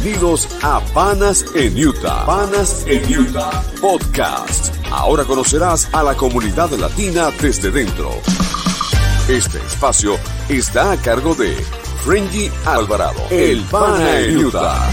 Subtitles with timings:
[0.00, 2.24] Bienvenidos a Panas en Utah.
[2.24, 4.72] Panas en Utah Podcast.
[4.92, 8.10] Ahora conocerás a la comunidad latina desde dentro.
[9.28, 10.16] Este espacio
[10.48, 11.52] está a cargo de
[12.04, 14.88] Frenji Alvarado, el Pana en Utah.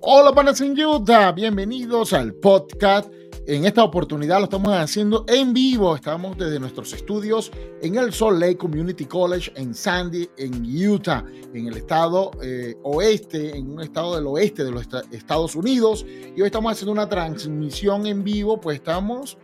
[0.00, 3.10] Hola Panas en Utah, bienvenidos al podcast
[3.56, 5.96] en esta oportunidad lo estamos haciendo en vivo.
[5.96, 7.50] Estamos desde nuestros estudios
[7.82, 13.56] en el Salt Lake Community College en Sandy, en Utah, en el estado eh, oeste,
[13.56, 16.06] en un estado del oeste de los Estados Unidos.
[16.08, 19.36] Y hoy estamos haciendo una transmisión en vivo, pues estamos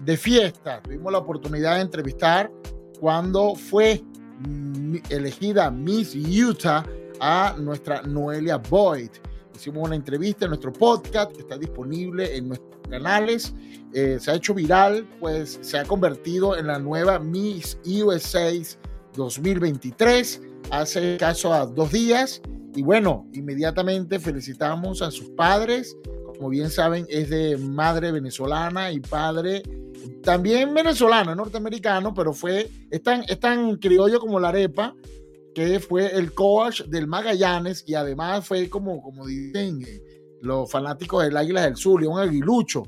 [0.00, 0.82] de fiesta.
[0.82, 2.50] Tuvimos la oportunidad de entrevistar
[2.98, 4.02] cuando fue
[5.08, 6.84] elegida Miss Utah
[7.20, 9.10] a nuestra Noelia Boyd.
[9.54, 13.54] Hicimos una entrevista en nuestro podcast que está disponible en nuestros canales.
[13.94, 18.52] Eh, se ha hecho viral, pues se ha convertido en la nueva Miss USA
[19.16, 20.40] 2023
[20.70, 22.40] hace caso a dos días.
[22.74, 25.96] Y bueno, inmediatamente felicitamos a sus padres.
[26.36, 29.62] Como bien saben, es de madre venezolana y padre
[30.22, 32.70] también venezolano, norteamericano, pero fue,
[33.02, 34.94] tan, es tan criollo como la arepa
[35.54, 40.11] que fue el coach del Magallanes y además fue como, como dicen eh,
[40.42, 42.82] los fanáticos del Águila del Sur, un aguilucho.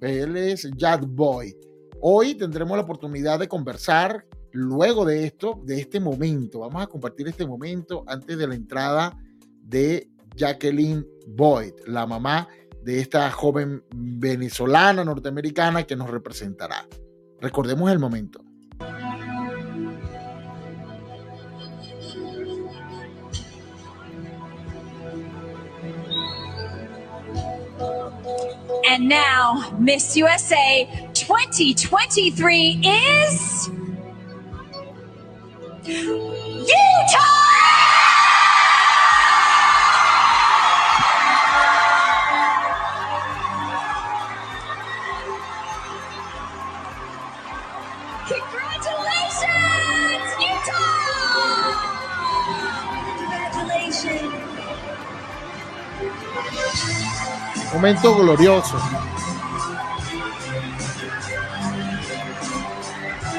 [0.00, 1.54] Él es Jad Boy.
[2.00, 6.60] Hoy tendremos la oportunidad de conversar luego de esto, de este momento.
[6.60, 9.18] Vamos a compartir este momento antes de la entrada
[9.62, 12.48] de Jacqueline Boyd, la mamá
[12.82, 16.86] de esta joven venezolana norteamericana que nos representará.
[17.40, 18.40] Recordemos el momento.
[28.90, 30.84] And now, Miss USA
[31.14, 33.70] 2023 is
[35.86, 36.16] Utah!
[48.26, 51.78] Congratulations, Utah!
[56.42, 57.59] Congratulations.
[57.72, 58.76] Momento glorioso.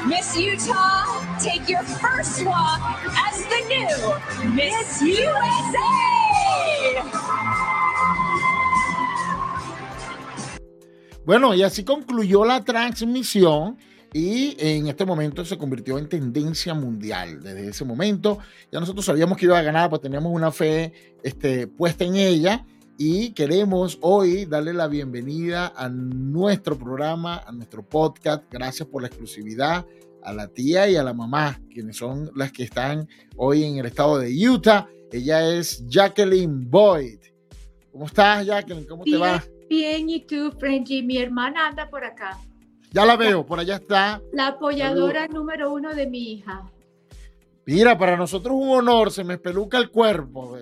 [0.08, 1.06] Miss Utah,
[1.38, 2.80] take your first walk
[3.14, 6.12] as the new Miss USA.
[11.26, 13.78] Bueno, y así concluyó la transmisión
[14.14, 17.44] y en este momento se convirtió en tendencia mundial.
[17.44, 18.40] Desde ese momento
[18.72, 22.66] ya nosotros sabíamos que iba a ganar, pues teníamos una fe este, puesta en ella
[23.04, 28.44] y queremos hoy darle la bienvenida a nuestro programa, a nuestro podcast.
[28.52, 29.88] Gracias por la exclusividad
[30.22, 33.88] a la tía y a la mamá, quienes son las que están hoy en el
[33.88, 34.88] estado de Utah.
[35.12, 37.18] Ella es Jacqueline Boyd.
[37.92, 38.86] ¿Cómo estás, Jacqueline?
[38.86, 39.44] ¿Cómo te va?
[39.68, 41.02] Bien, ¿y tú, Frenji?
[41.02, 42.38] Mi hermana anda por acá.
[42.92, 44.22] Ya la veo, por allá está.
[44.32, 46.72] La apoyadora número uno de mi hija.
[47.66, 50.56] Mira, para nosotros un honor, se me espeluca el cuerpo.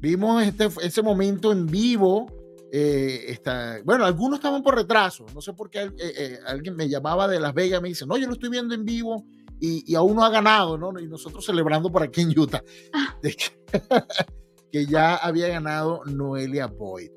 [0.00, 2.26] Vimos este, ese momento en vivo.
[2.70, 5.26] Eh, está, bueno, algunos estaban por retraso.
[5.34, 8.06] No sé por qué eh, eh, alguien me llamaba de Las Vegas y me dice,
[8.06, 9.24] no, yo lo estoy viendo en vivo
[9.60, 10.98] y, aún no ha ganado, ¿no?
[11.00, 12.62] Y nosotros celebrando por aquí en Utah.
[12.92, 13.18] Ah.
[14.72, 17.10] que, ya había ganado Noelia Boyd.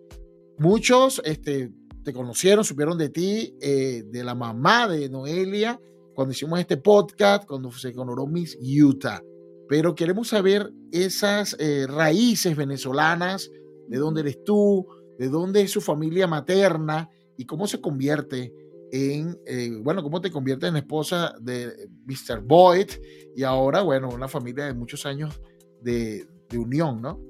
[0.58, 1.72] Muchos este,
[2.04, 5.80] te conocieron, supieron de ti, de la mamá de Noelia,
[6.16, 9.22] cuando hicimos este podcast, cuando se conoró Miss Utah
[9.72, 13.50] pero queremos saber esas eh, raíces venezolanas,
[13.88, 14.86] de dónde eres tú,
[15.18, 18.54] de dónde es su familia materna y cómo se convierte
[18.92, 22.42] en, eh, bueno, cómo te convierte en esposa de Mr.
[22.42, 22.90] Boyd
[23.34, 25.40] y ahora, bueno, una familia de muchos años
[25.82, 27.22] de, unión, ¿no?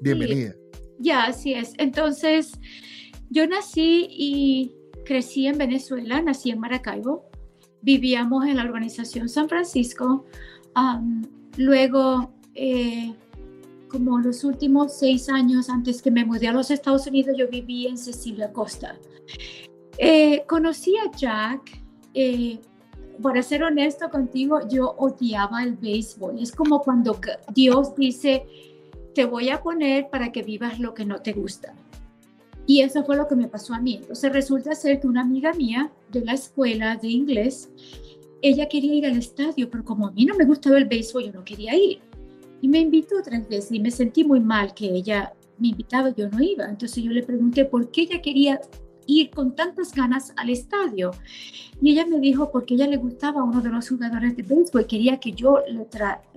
[0.00, 0.56] Bienvenida.
[0.98, 1.72] ya, así es.
[1.78, 2.58] Entonces,
[3.30, 4.74] yo nací y
[5.04, 7.30] crecí en Venezuela, nací en Maracaibo,
[7.80, 10.24] vivíamos en la organización San Francisco.
[11.56, 13.14] Luego, eh,
[13.88, 17.86] como los últimos seis años antes que me mudé a los Estados Unidos, yo viví
[17.86, 18.96] en Cecilia Costa.
[19.98, 21.80] Eh, conocí a Jack.
[22.14, 22.58] Eh,
[23.22, 26.40] para ser honesto contigo, yo odiaba el béisbol.
[26.40, 27.18] Es como cuando
[27.54, 28.44] Dios dice,
[29.14, 31.74] te voy a poner para que vivas lo que no te gusta.
[32.66, 33.96] Y eso fue lo que me pasó a mí.
[34.00, 37.68] Entonces resulta ser que una amiga mía de la escuela de inglés
[38.48, 41.32] ella quería ir al estadio, pero como a mí no me gustaba el béisbol, yo
[41.32, 42.00] no quería ir.
[42.60, 46.28] Y me invitó tres veces y me sentí muy mal que ella me invitaba yo
[46.28, 46.66] no iba.
[46.66, 48.60] Entonces yo le pregunté por qué ella quería
[49.06, 51.12] ir con tantas ganas al estadio.
[51.80, 54.82] Y ella me dijo porque ella le gustaba a uno de los jugadores de béisbol
[54.82, 55.86] y quería que yo le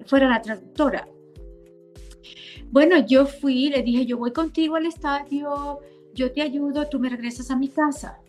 [0.06, 1.07] fuera la traductora.
[2.71, 5.80] Bueno, yo fui, le dije, yo voy contigo al estadio,
[6.13, 8.19] yo te ayudo, tú me regresas a mi casa.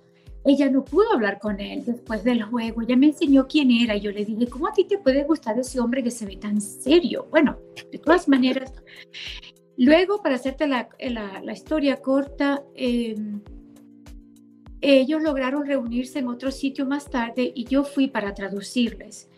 [0.44, 2.82] Ella no pudo hablar con él después del juego.
[2.82, 3.96] Ella me enseñó quién era.
[3.96, 6.61] Yo le dije, ¿cómo a ti te puede gustar ese hombre que se ve tan
[6.61, 7.26] serio?
[7.31, 7.58] Bueno,
[7.90, 8.73] de todas maneras,
[9.76, 10.88] luego, para hacerte la,
[11.52, 13.40] historia corta, em,
[14.81, 19.29] ellos lograron reunirse en otro sitio más tarde y yo fui para traducirles.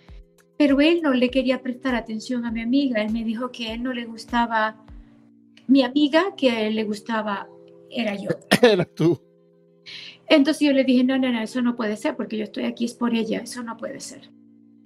[0.58, 3.00] Pero él no le quería prestar atención a mi amiga.
[3.00, 4.84] Él me dijo que él no le gustaba
[5.66, 7.48] mi amiga, que a él le gustaba
[7.90, 8.30] era yo.
[8.62, 9.18] Era tú.
[10.30, 12.84] Entonces yo le dije, no, no, no, eso no puede ser porque yo estoy aquí
[12.84, 14.30] es por ella, eso no puede ser.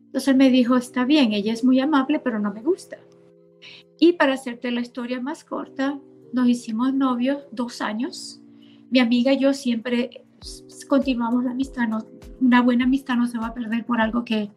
[0.07, 2.97] Entonces él me dijo, está bien, ella es muy amable, pero no me gusta.
[4.01, 6.01] Y para hacerte la historia más corta,
[6.33, 8.41] nos hicimos novios dos años.
[8.91, 10.25] Mi amiga y yo siempre
[10.89, 11.89] continuamos la amistad.
[12.41, 14.51] una buena amistad no se va a perder por algo que,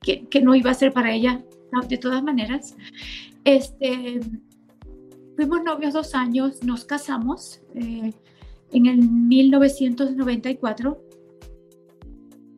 [0.00, 1.44] que, que no iba a ser para ella,
[1.86, 2.76] de todas maneras.
[3.44, 4.20] Este,
[5.36, 7.60] fuimos novios dos años, nos casamos.
[7.74, 8.14] Eh,
[8.74, 11.00] en el 1994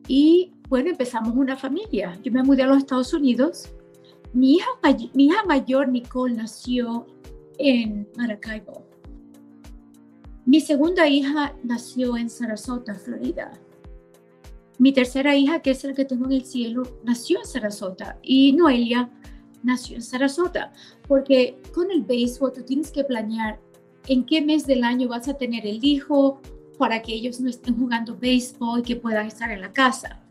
[0.07, 2.17] y bueno, empezamos una familia.
[2.23, 3.69] Yo me mudé a los Estados Unidos.
[4.33, 4.67] Mi hija,
[5.13, 7.05] mi hija mayor, Nicole, nació
[7.57, 8.83] en Maracaibo.
[10.45, 13.51] Mi segunda hija nació en Sarasota, Florida.
[14.79, 18.17] Mi tercera hija, que es la que tengo en el cielo, nació en Sarasota.
[18.23, 19.09] Y Noelia
[19.63, 20.73] nació en Sarasota.
[21.07, 23.59] Porque con el béisbol tú tienes que planear
[24.07, 26.41] en qué mes del año vas a tener el hijo
[26.77, 30.21] para que ellos no estén jugando béisbol y que puedan estar en la casa.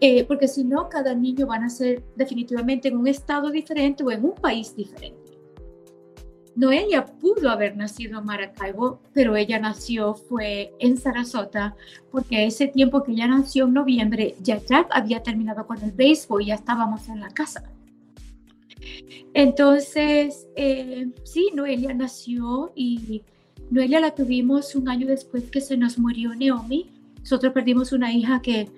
[0.00, 4.10] Eh, porque si no, cada niño va a nacer definitivamente en un estado diferente o
[4.10, 5.18] en un país diferente.
[6.56, 11.76] Noelia pudo haber nacido en Maracaibo, pero ella nació fue en Sarasota,
[12.10, 16.42] porque ese tiempo que ella nació en noviembre, ya Jack había terminado con el béisbol
[16.42, 17.70] y ya estábamos en la casa.
[19.34, 23.22] Entonces, eh, sí, Noelia nació y
[23.70, 26.90] Noelia la tuvimos un año después que se nos murió Naomi.
[27.20, 28.68] Nosotros perdimos una hija que...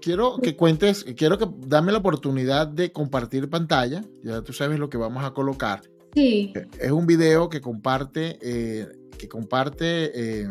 [0.00, 4.04] Quiero que cuentes, quiero que dame la oportunidad de compartir pantalla.
[4.22, 5.82] Ya tú sabes lo que vamos a colocar.
[6.14, 6.52] Sí.
[6.80, 8.86] Es un video que comparte, eh,
[9.18, 10.48] que comparte eh,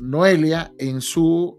[0.00, 1.58] Noelia en su,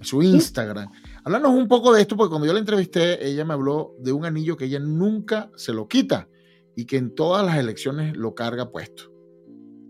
[0.00, 0.90] su Instagram.
[1.28, 4.24] Háblanos un poco de esto, porque cuando yo la entrevisté, ella me habló de un
[4.24, 6.26] anillo que ella nunca se lo quita
[6.74, 9.12] y que en todas las elecciones lo carga puesto.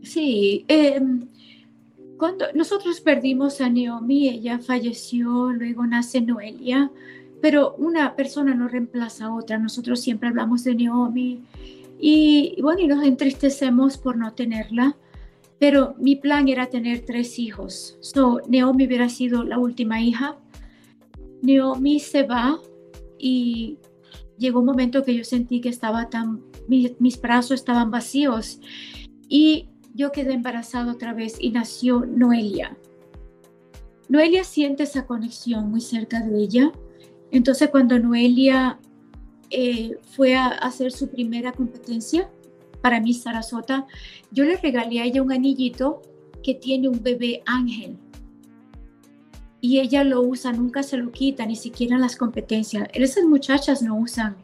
[0.03, 1.29] Sí, em,
[2.17, 6.91] cuando nosotros perdimos a Naomi, ella falleció, luego nace Noelia,
[7.41, 9.59] pero una persona no reemplaza a otra.
[9.59, 11.45] Nosotros siempre hablamos de Naomi
[12.01, 14.97] y, bueno, y nos entristecemos por no tenerla.
[15.61, 17.97] Pero mi plan era tener tres hijos.
[18.01, 20.37] So, Naomi hubiera sido la última hija
[21.43, 22.59] Naomi se va
[23.19, 23.79] y
[24.39, 28.61] llegó un momento que yo sentí que estaba tan, mis, brazos estaban vacíos
[29.29, 32.77] y yo quedé embarazada otra vez y nació Noelia.
[34.09, 36.73] Noelia siente esa conexión muy cerca de ella.
[37.31, 38.79] Entonces cuando Noelia
[39.51, 42.31] eh, fue a hacer su primera competencia
[42.81, 43.87] para mi Sarasota,
[44.31, 46.01] yo le regalé a ella un anillito
[46.43, 47.99] que tiene un bebé ángel
[49.61, 52.89] y ella lo usa, nunca se lo quita, ni siquiera en las competencias.
[52.93, 54.37] Esas muchachas no usan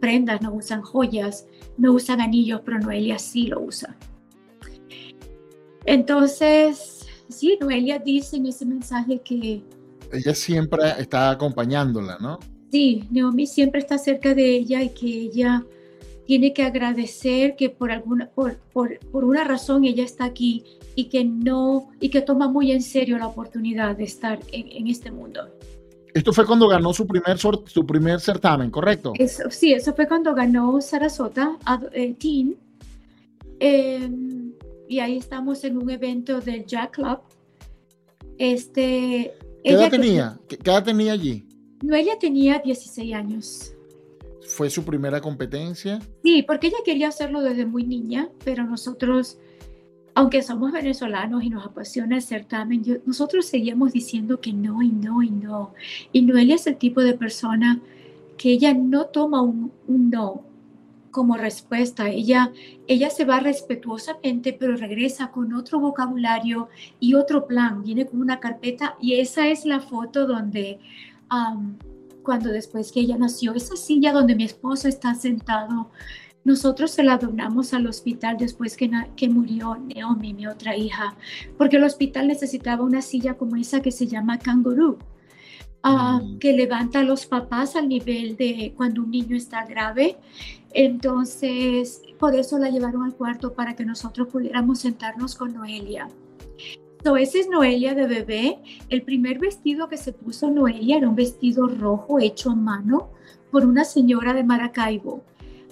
[0.00, 1.46] prendas, no usan joyas,
[1.78, 3.96] no usan anillos, pero Noelia sí lo usa.
[5.84, 9.62] Entonces, sí, Noelia dice en ese mensaje que...
[10.12, 12.38] Ella siempre está acompañándola, ¿no?
[12.70, 15.64] Sí, Naomi siempre está cerca de ella y que ella
[16.26, 20.64] tiene que agradecer que por alguna por, por, por, una razón ella está aquí
[20.96, 24.88] y que no y que toma muy en serio la oportunidad de estar en, en
[24.88, 25.48] este mundo.
[26.12, 29.12] Esto fue cuando ganó su primer su primer certamen, ¿correcto?
[29.18, 31.58] Eso, sí, eso fue cuando ganó Sarasota
[31.92, 32.56] eh, Teen.
[33.60, 34.52] Em,
[34.88, 37.20] y ahí estamos en un evento del Jack Club.
[38.38, 40.38] Este, ¿Qué edad tenía?
[40.48, 41.46] ¿Qué edad tenía allí?
[41.82, 43.76] No, ella tenía 16 años
[44.46, 46.00] fue su primera competencia.
[46.22, 49.38] Sí, porque ella quería hacerlo desde muy niña, pero nosotros,
[50.16, 55.22] aunque somos venezolanos y nos apasiona el certamen, nosotros seguíamos diciendo que no y no
[55.22, 55.74] y no.
[56.10, 57.80] Y Noelia es el tipo de persona
[58.38, 60.40] que ella no toma un, no
[61.10, 62.08] como respuesta.
[62.08, 62.50] Ella,
[62.86, 67.82] ella se va respetuosamente, pero regresa con otro vocabulario y otro plan.
[67.82, 70.78] Viene con una carpeta y esa es la foto donde
[72.22, 75.90] cuando después que ella nació, esa silla donde mi esposo está sentado
[76.46, 81.16] nosotros se la donamos al hospital después que, que murió Naomi, mi otra hija,
[81.58, 84.96] porque el hospital necesitaba una silla como esa que se llama canguro,
[85.82, 86.38] ah, mm.
[86.38, 90.18] que levanta a los papás al nivel de cuando un niño está grave.
[90.72, 96.08] Entonces, por eso la llevaron al cuarto para que nosotros pudiéramos sentarnos con Noelia.
[97.02, 98.58] So, ese es Noelia de bebé.
[98.88, 103.10] El primer vestido que se puso Noelia era un vestido rojo hecho a mano
[103.50, 105.24] por una señora de Maracaibo.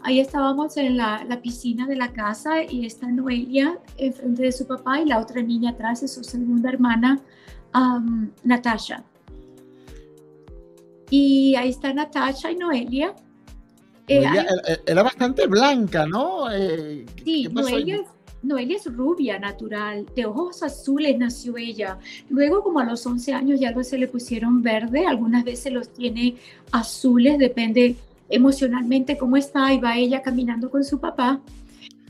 [0.05, 5.01] Ahí estábamos en la, piscina de la casa y está Noelia enfrente de su papá
[5.01, 7.21] y la otra niña atrás de su segunda hermana,
[8.43, 9.03] Natasha.
[11.09, 13.15] Y ahí está Natasha y Noelia.
[14.07, 14.27] Eh,
[14.85, 16.53] era bastante blanca, ¿no?
[16.53, 18.05] Eh, sí, Noelia,
[18.43, 21.99] Noelia, es rubia, natural, de ojos azules nació ella.
[22.29, 26.37] Luego, como a los 11 años, ya se le pusieron verde, algunas veces los tiene
[26.73, 27.97] azules, depende
[28.29, 31.41] emocionalmente cómo está, y va ella caminando con su papá,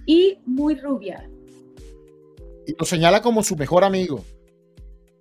[0.07, 1.29] y muy rubia.
[2.67, 4.25] Y lo señala como su mejor amigo.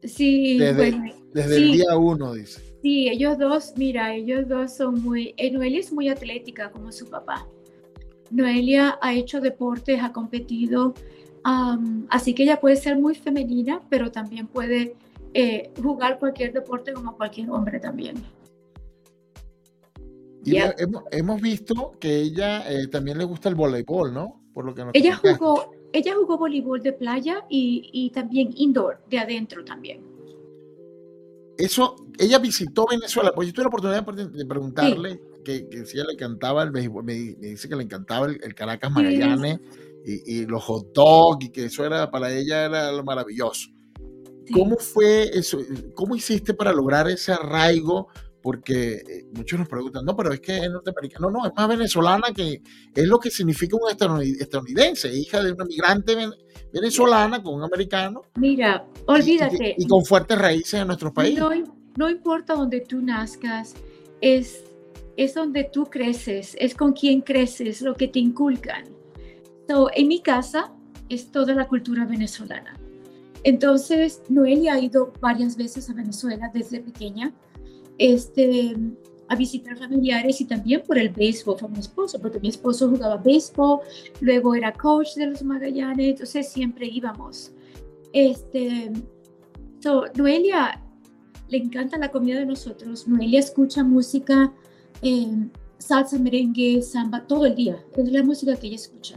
[0.03, 2.61] Sí, desde, desde el día uno, dice.
[2.81, 7.09] Sí, ellos dos, mira, ellos dos son muy, eh, Noelia es muy atlética como su
[7.09, 7.47] papá.
[8.29, 10.93] Noelia ha hecho deportes, ha competido,
[12.09, 14.95] así que ella puede ser muy femenina, pero también puede
[15.33, 18.15] eh, jugar cualquier deporte como cualquier hombre también.
[20.45, 24.41] Y hemos, visto que ella eh, también le gusta el voleibol, ¿no?
[24.53, 29.63] Por lo que ella jugó, ella jugó voleibol de playa y, también indoor, de adentro
[29.63, 30.01] también.
[31.57, 36.07] Eso, ella visitó Venezuela, pues yo tuve la oportunidad de preguntarle que, que, si ella
[36.07, 39.59] le encantaba el béisbol, me, dice que le encantaba el, Caracas Magallanes
[40.05, 43.69] y, los hot dogs y que eso era para ella era lo maravilloso.
[44.51, 45.59] ¿Cómo fue eso?
[45.93, 48.09] ¿Cómo hiciste para lograr ese arraigo
[48.43, 51.27] porque eh, muchos nos preguntan, no, pero es que es norteamericana.
[51.27, 52.61] No, no, es más venezolana que
[52.93, 56.13] es lo que significa un estadounidense, hija de una migrante
[56.71, 58.21] venezolana con un americano.
[58.35, 59.75] Mira, olvídate.
[59.77, 61.39] Y, con fuertes raíces en nuestro país.
[61.39, 61.51] No,
[61.95, 63.75] no importa donde tú nazcas,
[64.19, 64.65] es,
[65.15, 68.83] es donde tú creces, es con quién creces, lo que te inculcan.
[69.69, 70.73] So, en mi casa
[71.07, 72.77] es toda la cultura venezolana.
[73.45, 77.33] Entonces, Noelia ha ido varias veces a Venezuela desde pequeña
[77.97, 78.75] este,
[79.27, 83.17] a visitar familiares y también por el béisbol con mi esposo, porque mi esposo jugaba
[83.17, 83.79] béisbol,
[84.21, 87.51] luego era coach de los Magallanes, entonces siempre íbamos.
[88.13, 88.91] Este,
[89.79, 90.81] so, Noelia
[91.49, 94.53] le encanta la comida de nosotros, Noelia escucha música,
[95.01, 99.15] eh, salsa, merengue, samba, todo el día, es la música que ella escucha.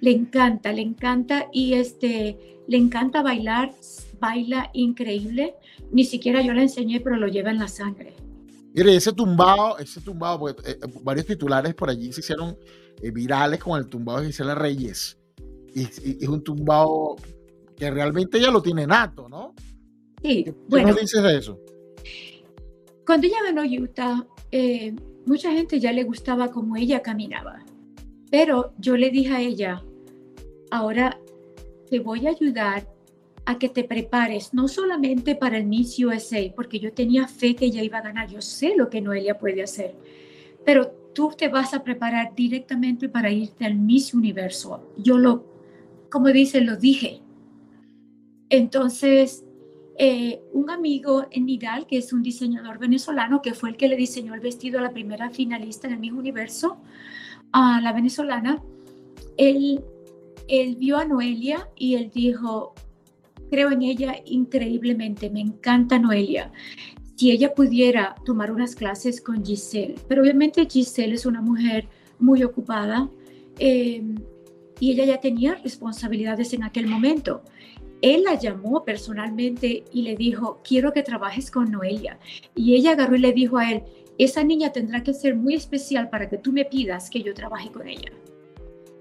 [0.00, 3.74] Le encanta, le encanta y este, le encanta bailar,
[4.18, 5.54] baila increíble.
[5.92, 8.14] Ni siquiera yo la enseñé, pero lo lleva en la sangre.
[8.74, 12.58] Mire, ese tumbado, ese tumbado, pues, eh, varios titulares por allí se hicieron
[13.00, 15.18] eh, virales con el tumbado de Gisela Reyes.
[15.74, 17.16] Y, es un tumbado
[17.76, 19.54] que realmente ella lo tiene nato, ¿no?
[20.22, 20.44] Sí.
[20.44, 21.58] ¿Qué, bueno, nos dices de eso?
[23.06, 24.94] Cuando ella ganó Utah, eh,
[25.24, 27.64] mucha gente ya le gustaba cómo ella caminaba.
[28.30, 29.82] Pero yo le dije a ella,
[30.70, 31.18] ahora
[31.88, 32.88] te voy a ayudar
[33.46, 37.66] a que te prepares, no solamente para el Miss USA, porque yo tenía fe que
[37.66, 39.94] ella iba a ganar, yo sé lo que Noelia puede hacer,
[40.64, 44.92] pero tú te vas a preparar directamente para irte al Miss Universo.
[44.98, 45.46] Yo lo,
[46.10, 47.22] como dice, lo dije.
[48.50, 49.44] Entonces,
[49.96, 53.96] eh, un amigo en Nidal, que es un diseñador venezolano, que fue el que le
[53.96, 56.78] diseñó el vestido a la primera finalista en el Miss Universo,
[57.52, 58.60] a la venezolana,
[59.36, 59.84] él,
[60.48, 62.74] él vio a Noelia y él dijo,
[63.50, 66.52] creo en ella increíblemente, me encanta Noelia.
[67.16, 71.88] Si ella pudiera tomar unas clases con Giselle, pero obviamente Giselle es una mujer
[72.18, 73.08] muy ocupada
[73.58, 74.02] eh,
[74.80, 77.42] y ella ya tenía responsabilidades en aquel momento.
[78.02, 82.18] Él la llamó personalmente y le dijo, quiero que trabajes con Noelia.
[82.54, 83.82] Y ella agarró y le dijo a él,
[84.18, 87.70] esa niña tendrá que ser muy especial para que tú me pidas que yo trabaje
[87.70, 88.12] con ella.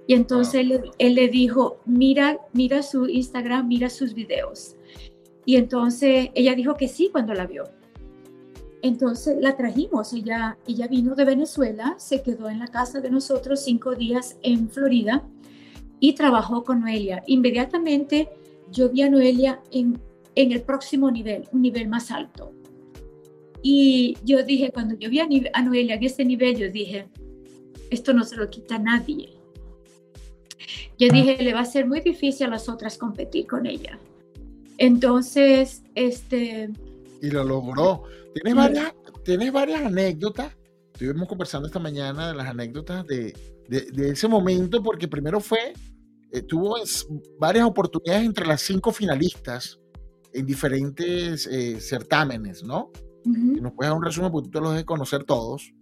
[0.08, 4.76] Y entonces él, le dijo, mira, mira su Instagram, mira sus videos.
[5.46, 7.64] Y entonces ella dijo que sí cuando la vio.
[8.82, 13.64] Entonces la trajimos, ella, ella vino de Venezuela, se quedó en la casa de nosotros
[13.64, 15.28] cinco días en Florida
[16.00, 17.24] y trabajó con Noelia.
[17.26, 18.30] Inmediatamente
[18.72, 20.00] yo vi a Noelia en,
[20.36, 22.52] en el próximo nivel, un nivel más alto.
[23.64, 27.08] Y yo dije, cuando yo vi a, a Noelia en este nivel, yo dije,
[27.90, 29.35] esto no se lo quita nadie.
[30.98, 34.00] Yo dije, le va a ser muy difícil a las otras competir con ella.
[34.78, 36.70] Entonces, este...
[37.22, 38.04] Y lo logró.
[38.34, 38.94] ¿Tienes, varias,
[39.24, 40.56] ¿tienes varias anécdotas
[40.96, 43.34] estuvimos conversando esta mañana de las anécdotas de,
[43.68, 45.74] de, ese momento, porque primero fue,
[46.32, 46.78] eh, tuvo
[47.38, 49.80] varias oportunidades entre las cinco finalistas
[50.34, 52.92] en diferentes eh, certámenes, ¿no?
[53.26, 55.74] Y nos puedes dar un resumen porque tú los debes conocer todos,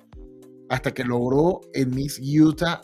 [0.69, 2.81] hasta que logró en Miss Utah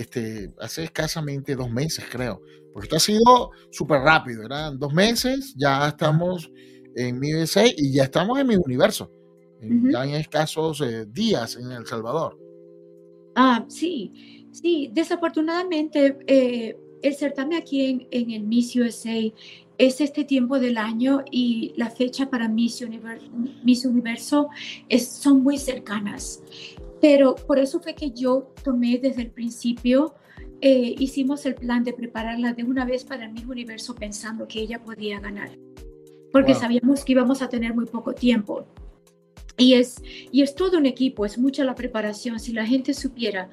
[0.00, 2.40] este, hace escasamente dos meses, creo.
[2.72, 6.50] Porque esto ha sido súper rápido, eran dos meses, ya estamos
[6.94, 9.10] en mi USA y ya estamos en mi universo,
[9.60, 12.38] ya en escasos eh, días en El Salvador.
[13.34, 19.32] Ah, sí, sí, desafortunadamente eh, el certamen aquí en, en, el Miss USA
[19.78, 22.84] es este tiempo del año y la fecha para Miss,
[23.62, 24.48] Miss Universo
[24.88, 26.42] es, son muy cercanas.
[27.00, 30.14] Pero por eso fue que yo tomé desde el principio,
[30.60, 34.60] eh, hicimos el plan de prepararla de una vez para el mismo universo pensando que
[34.60, 35.50] ella podía ganar,
[36.32, 38.66] porque sabíamos que íbamos a tener muy poco tiempo.
[39.56, 42.38] Y es, y es todo un equipo, es mucha la preparación.
[42.38, 43.50] Si la gente supiera,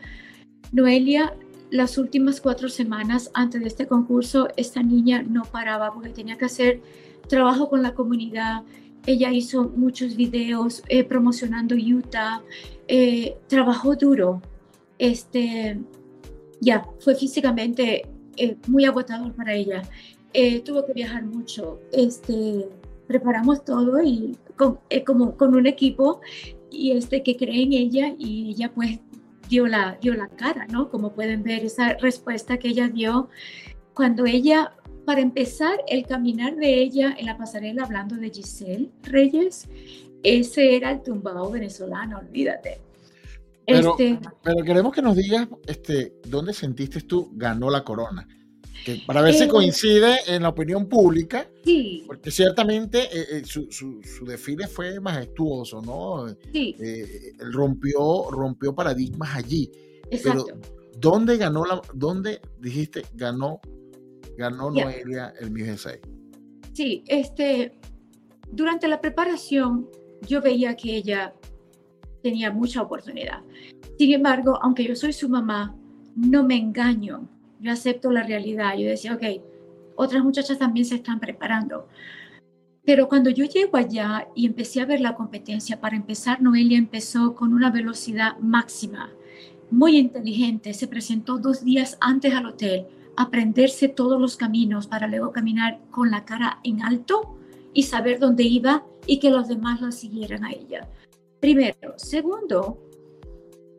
[0.72, 1.36] Noelia,
[1.72, 6.46] las últimas cuatro semanas antes de este concurso, esta niña no paraba porque tenía que
[6.46, 6.82] hacer
[7.28, 8.64] trabajo con la comunidad.
[9.06, 12.42] Ella hizo muchos videos eh, promocionando Utah,
[12.88, 14.42] eh, trabajó duro.
[14.98, 15.80] Este,
[16.62, 18.08] ya, fue físicamente
[18.38, 19.82] eh, muy agotador para ella.
[20.34, 21.80] Eh, tuvo que viajar mucho.
[21.92, 22.68] Este,
[23.08, 26.22] preparamos todo y con, como con un equipo
[26.72, 29.00] y este que cree en ella y ella pues
[29.50, 30.90] dio la, dio la cara, ¿no?
[30.90, 33.30] Como pueden ver esa respuesta que ella dio
[33.94, 39.68] cuando ella, para empezar, el caminar de ella en la pasarela hablando de Giselle Reyes,
[40.24, 42.80] ese era el tumbado venezolano, olvídate.
[43.68, 48.28] Pero, este, pero queremos que nos digas este, dónde sentiste tú ganó la corona.
[49.08, 52.04] para ver si eh, coincide en la opinión pública, sí.
[52.06, 56.28] porque ciertamente eh, eh, su, su, desfile fue majestuoso, ¿no?
[56.54, 56.76] Sí.
[57.40, 59.72] rompió, rompió paradigmas allí.
[60.12, 60.46] Exacto.
[60.48, 60.60] Pero,
[61.00, 63.60] ¿dónde ganó la, dónde dijiste ganó,
[64.38, 66.00] ganó Noelia el Miss 6?
[66.74, 67.78] Sí, este,
[68.52, 69.88] durante la preparación
[70.28, 71.34] yo veía que ella
[72.22, 73.42] tenía mucha oportunidad.
[73.98, 75.76] Sin embargo, aunque yo soy su mamá,
[76.16, 77.30] no me engaño.
[77.60, 78.78] Yo acepto la realidad.
[78.78, 79.24] Yo decía, ok,
[79.96, 81.88] otras muchachas también se están preparando.
[82.84, 87.36] Pero cuando yo llego allá y empecé a ver la competencia, para empezar, Noelia empezó
[87.36, 89.12] con una velocidad máxima,
[89.72, 90.74] muy inteligente.
[90.74, 92.86] Se presentó dos días antes al hotel,
[93.18, 97.38] aprenderse todos los caminos para luego caminar con la cara en alto
[97.74, 100.90] y saber dónde iba y que los demás la siguieran a ella.
[101.40, 101.94] Primero.
[101.98, 102.80] Segundo,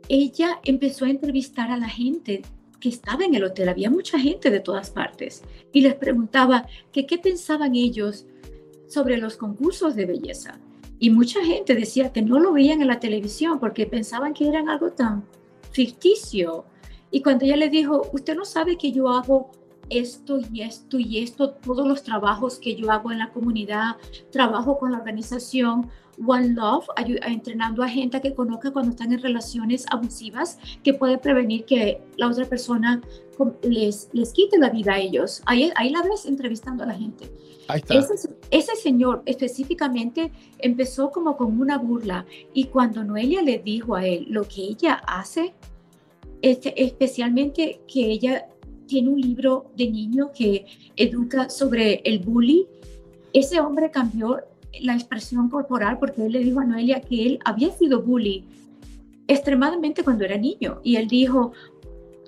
[0.09, 2.43] ella empezó a entrevistar a la gente
[2.79, 3.69] que estaba en el hotel.
[3.69, 8.27] Había mucha gente de todas partes y les preguntaba que qué pensaban ellos
[8.87, 10.59] sobre los concursos de belleza.
[10.99, 14.69] Y mucha gente decía que no lo veían en la televisión porque pensaban que eran
[14.69, 15.25] algo tan
[15.73, 16.65] ficticio.
[17.11, 19.51] Y cuando ella le dijo, usted no sabe que yo hago
[19.91, 23.97] esto y esto y esto, todos los trabajos que yo hago en la comunidad,
[24.31, 25.89] trabajo con la organización
[26.25, 31.65] One Love, entrenando a gente que conozca cuando están en relaciones abusivas, que puede prevenir
[31.65, 33.03] que la otra persona
[33.63, 35.43] les, les quite la vida a ellos.
[35.45, 37.31] Ahí, ahí la ves entrevistando a la gente.
[37.91, 44.07] Ese, ese, señor específicamente empezó como con una burla y cuando Noelia le dijo a
[44.07, 45.53] él lo que ella hace,
[46.43, 48.49] este, especialmente que ella
[48.87, 52.67] tiene un libro de niño que educa sobre el bully,
[53.33, 54.41] ese hombre cambió
[54.81, 58.45] la expresión corporal porque él le dijo a Noelia que él había sido bully
[59.29, 61.53] extremadamente cuando era niño y él dijo,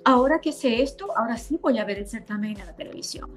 [0.03, 3.29] ahora que sé esto, ahora sí voy a ver el certamen en la televisión.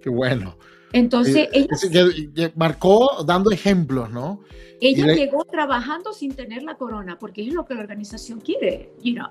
[0.00, 0.56] Qué bueno.
[0.94, 4.42] Entonces, eh, ella marcó dando ejemplos, ¿no?
[4.80, 9.14] Ella llegó trabajando sin tener la corona, porque es lo que la organización quiere, you
[9.14, 9.26] know.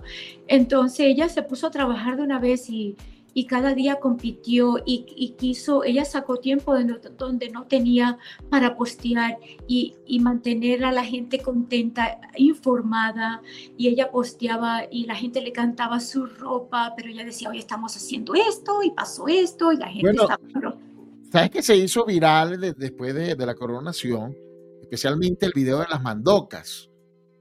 [0.47, 2.97] Entonces, ella se puso a trabajar de una vez y,
[3.34, 6.76] y cada día compitió y, quiso, ella sacó tiempo
[7.17, 8.17] donde, no tenía
[8.49, 13.41] para postear y, y, mantener a la gente contenta, informada,
[13.78, 17.95] y ella posteaba y la gente le cantaba su ropa, pero ella decía, hoy estamos
[17.95, 20.39] haciendo esto y pasó esto y la gente estaba...
[21.34, 24.38] ¿Sabes que se hizo viral después de, la coronación?
[24.84, 26.91] Especialmente el video de las mandocas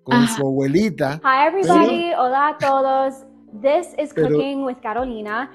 [0.02, 1.20] con su abuelita.
[1.22, 3.26] Hi everybody, hola a todos.
[3.60, 5.52] This is Cooking with Carolina.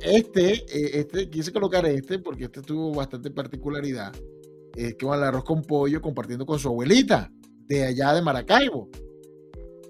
[0.00, 4.14] Este, eh, este, quise colocar este porque este tuvo bastante particularidad.
[4.74, 7.30] Es que el arroz con pollo compartiendo con su abuelita
[7.66, 8.88] de allá de Maracaibo.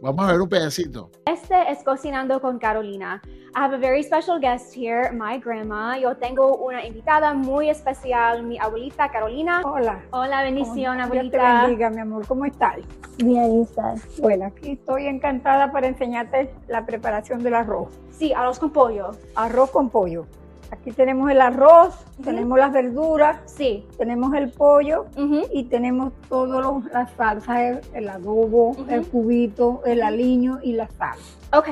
[0.03, 1.13] Vamos a ver un pedacito.
[1.27, 3.23] Este es Cocinando con Carolina.
[3.59, 5.97] I have a very special guest here, my grandma.
[5.99, 9.63] Yo tengo una invitada muy especial, mi abuelita Carolina.
[9.65, 9.99] Hola.
[10.13, 11.63] Hola, bendición, Dios te abuelita.
[11.67, 12.25] bendiga, mi amor.
[12.29, 12.77] ¿Cómo estás?
[13.17, 14.01] Bien, estás?
[14.21, 17.89] Bueno, aquí estoy encantada para enseñarte la preparación del arroz.
[18.13, 19.11] Sí, arroz con pollo.
[19.35, 20.27] Arroz con pollo.
[20.71, 23.89] Aquí tenemos el arroz, tenemos las verduras, Sí.
[23.97, 25.43] tenemos el pollo Ujú.
[25.53, 28.85] y tenemos todas las salsas, el, el adobo, Ujú.
[28.89, 31.19] el cubito, el aliño y la sal.
[31.53, 31.69] Ok.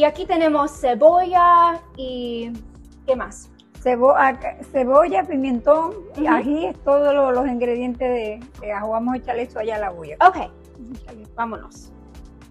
[0.00, 2.50] Y aquí tenemos cebolla y...
[3.06, 3.50] ¿Qué más?
[3.84, 6.32] Cebo- acá- cebolla, pimentón, y Ujú.
[6.32, 8.92] ají es todos lo- los ingredientes de, de ajo.
[8.92, 10.16] Vamos a echarle eso allá a la olla.
[10.26, 10.36] Ok,
[11.34, 11.92] vámonos.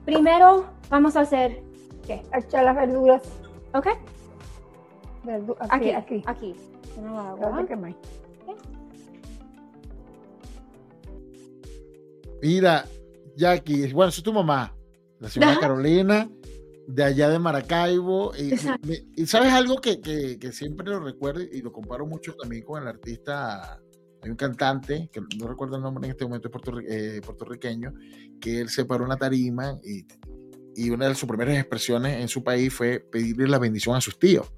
[0.06, 1.64] Primero vamos a hacer...
[2.06, 2.22] ¿Qué?
[2.38, 3.24] Echar las verduras.
[3.74, 3.88] Ok.
[5.26, 6.54] verdu- Aquí, aquí, aquí.
[6.54, 7.66] aquí.
[7.68, 7.96] Que me-
[12.44, 12.86] Mira,
[13.36, 14.76] Jackie, bueno, es tu mamá,
[15.20, 15.62] la señora Ajá.
[15.62, 16.30] Carolina,
[16.92, 18.32] de allá de Maracaibo.
[18.38, 18.54] Y,
[19.22, 22.82] y sabes algo que, que- que siempre lo recuerdo y lo comparo mucho también con
[22.82, 23.80] el artista,
[24.22, 27.94] hay un cantante, que no recuerdo el nombre en este momento, es puertorri- eh, puertorriqueño,
[28.42, 30.06] que él se paró una tarima y,
[30.76, 34.18] y una de sus primeras expresiones en su país fue pedirle la bendición a sus
[34.18, 34.52] tíos.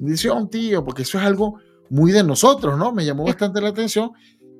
[0.00, 1.58] Bendición, tío, porque eso es algo
[1.90, 2.92] muy de nosotros, ¿no?
[2.92, 4.10] Me llamó bastante la atención.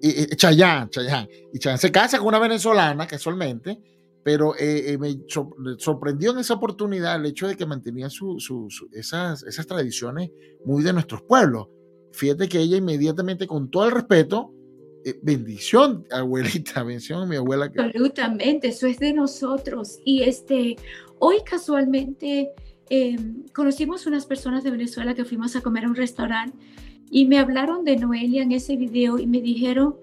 [0.01, 1.27] Y, y- Chayán, Chayán.
[1.53, 3.81] Y Chayán se casa con una venezolana, casualmente,
[4.25, 8.41] pero eh, eh, me sor- sorprendió en esa oportunidad el hecho de que mantenía su-
[8.41, 10.31] su- su- esas, esas tradiciones
[10.65, 11.69] muy de nuestros pueblos.
[12.13, 14.51] Fíjate que ella inmediatamente, con todo el respeto,
[15.05, 17.71] eh, bendición, abuelita, bendición mi abuela.
[17.77, 19.99] Absolutamente, eso es de nosotros.
[20.05, 20.77] Y este,
[21.19, 22.51] hoy casualmente
[22.89, 23.17] eh,
[23.55, 26.57] conocimos unas personas de Venezuela que fuimos a comer a un restaurante
[27.11, 29.97] y me hablaron de Noelia en ese video y me dijeron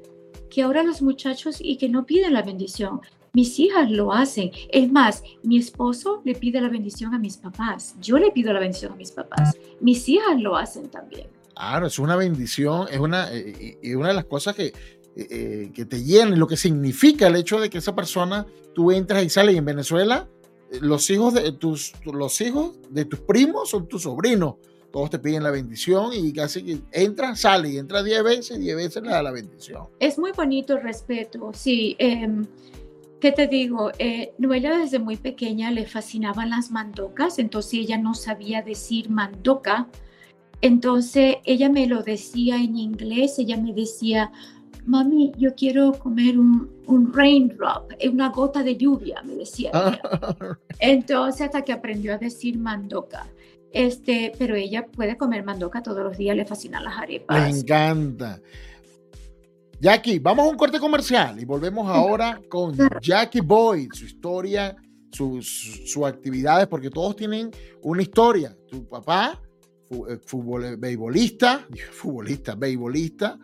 [0.50, 3.00] que ahora los muchachos y que no piden la bendición.
[3.34, 4.52] Mis hijas lo hacen.
[4.70, 7.96] Es más, mi esposo le pide la bendición a mis papás.
[8.02, 9.56] Yo le pido la bendición a mis papás.
[9.80, 11.28] Mis hijas lo hacen también.
[11.56, 14.74] Claro, es una bendición, es una, eh, y- y una de las cosas que, eh,
[15.16, 19.24] eh, que te llenan, lo que significa el hecho de que esa persona, tú entras
[19.24, 20.28] y sales y en Venezuela,
[20.72, 24.56] eh, los hijos de tus, los hijos de tus primos son tus sobrinos.
[24.92, 28.76] Todos te piden la bendición y casi que entra, sale y entra 10 veces, 10
[28.76, 29.88] veces le da la bendición.
[30.00, 31.96] Es muy bonito el respeto, sí.
[31.98, 32.46] em,
[33.22, 33.92] ¿Qué te digo?
[34.00, 39.88] Eh, Noelia desde muy pequeña le fascinaban las mandocas, entonces ella no sabía decir mandoca.
[40.60, 44.32] Entonces ella me lo decía en inglés, ella me decía,
[44.86, 49.70] mami, yo quiero comer un, un raindrop, eh, una gota de lluvia, me decía.
[49.72, 50.02] ella.
[50.80, 53.28] Entonces hasta que aprendió a decir mandoca.
[53.72, 57.56] Este, pero ella puede comer mandoca todos los días, le fascinan las arepas.
[57.56, 58.42] encanta.
[59.82, 64.76] Jackie, vamos a un corte comercial y volvemos ahora con Jackie Boyd, su historia,
[65.12, 67.50] sus, sus actividades, porque todos tienen
[67.82, 68.56] una historia.
[68.70, 69.42] Tu papá,
[69.90, 73.40] eh, fútbol, beisbolista, futbolista, beisbolista,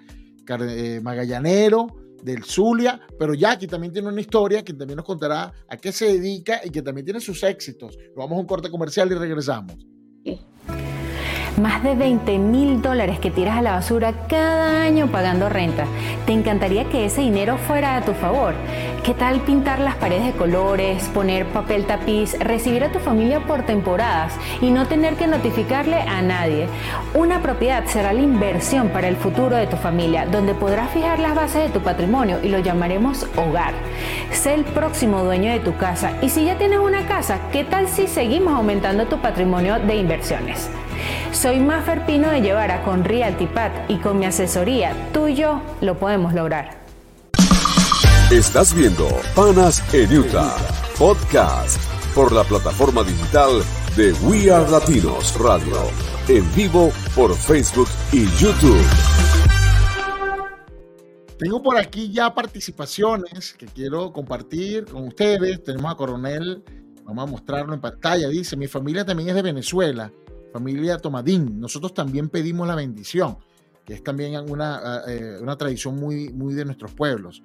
[0.47, 1.87] eh, magallanero
[2.21, 6.05] del Zulia, pero Jackie también tiene una historia que también nos contará a qué se
[6.05, 7.97] dedica y que también tiene sus éxitos.
[7.97, 9.75] Nos vamos a un corte comercial y regresamos.
[11.61, 15.85] Más de 20 mil dólares que tiras a la basura cada año pagando renta.
[16.27, 18.53] ¿Te encantaría que ese dinero fuera a tu favor?
[19.03, 23.63] ¿Qué tal pintar las paredes de colores, poner papel tapiz, recibir a tu familia por
[23.63, 26.67] temporadas y no tener que notificarle a nadie?
[27.15, 31.33] Una propiedad será la inversión para el futuro de tu familia, donde podrás fijar las
[31.33, 33.73] bases de tu patrimonio y lo llamaremos hogar.
[34.31, 37.87] Sé el próximo dueño de tu casa y si ya tienes una casa, ¿qué tal
[37.87, 40.69] si seguimos aumentando tu patrimonio de inversiones?
[41.31, 45.61] Soy Mafer Pino de Llevara con Realty Pat y con mi asesoría, tú y yo
[45.81, 46.85] lo podemos lograr.
[48.31, 50.55] Estás viendo Panas en Utah,
[50.97, 51.81] podcast
[52.13, 53.61] por la plataforma digital
[53.95, 55.75] de We Are Latinos Radio,
[56.27, 58.85] en vivo por Facebook y YouTube.
[61.37, 65.63] Tengo por aquí ya participaciones que quiero compartir con ustedes.
[65.63, 66.63] Tenemos a Coronel,
[67.03, 68.27] vamos a mostrarlo en pantalla.
[68.27, 70.11] Dice, mi familia también es de Venezuela,
[70.51, 71.59] familia Tomadín.
[71.59, 73.37] Nosotros también pedimos la bendición,
[73.85, 77.41] que es también una, eh, una tradición muy, muy de nuestros pueblos.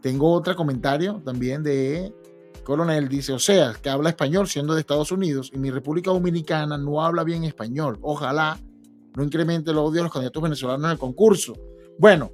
[0.00, 2.12] Tengo otro comentario también de
[2.64, 6.76] Coronel, dice, o sea, que habla español siendo de Estados Unidos y mi República Dominicana
[6.78, 7.98] no habla bien español.
[8.02, 8.58] Ojalá
[9.16, 11.54] no incremente el odio a los candidatos venezolanos en el concurso.
[11.98, 12.32] Bueno,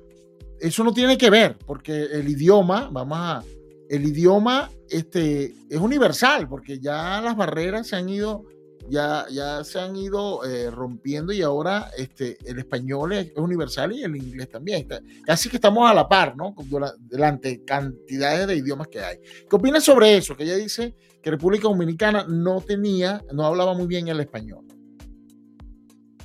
[0.59, 3.43] eso no tiene que ver, porque el idioma, vamos a,
[3.89, 8.45] el idioma este, es universal, porque ya las barreras se han ido
[8.91, 14.03] ya, ya se han ido eh, rompiendo y ahora este, el español es, universal y
[14.03, 14.87] el inglés también.
[15.25, 16.55] casi que estamos a la par, ¿no?
[16.99, 19.19] Delante cantidades de idiomas que hay.
[19.49, 20.37] ¿Qué opinas sobre eso?
[20.37, 24.65] Que ella dice que República Dominicana no tenía, no hablaba muy bien el español.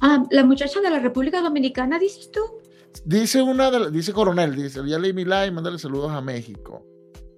[0.01, 2.41] Ah, la muchacha de la República Dominicana, dices tú.
[3.05, 6.85] Dice una de, dice Coronel, dice, ya leí mi live, mándale saludos a México.